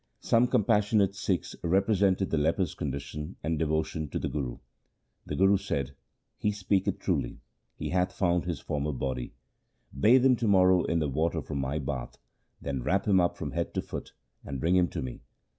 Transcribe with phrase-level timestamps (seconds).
[0.21, 4.57] Some compassionate Sikhs represented the leper's condition and devotion to the Guru.
[5.27, 5.91] The Guru said,'
[6.39, 7.39] He speaketh truly.
[7.75, 9.35] He hath found his former body.
[9.95, 12.17] Bathe him to morrow in the water from my bath,
[12.59, 15.21] then wrap him up from head to foot and bring him to me.'